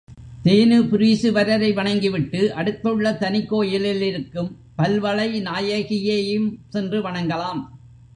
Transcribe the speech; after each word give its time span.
தேனுபுரீசுவரரை 0.43 1.73
வணங்கிவிட்டு 1.73 2.53
அடுத்துள்ள 2.53 3.11
தனிக்கோயிலில் 3.11 4.01
இருக்கும் 4.01 4.57
பல்வளை 4.77 5.27
நாயகியையும் 5.41 6.49
சென்று 6.69 7.01
வணங்கலாம். 7.09 7.61